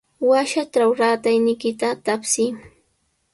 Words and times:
Washatraw 0.29 0.89
ratayniykita 0.99 1.87
tapsiy. 2.05 2.49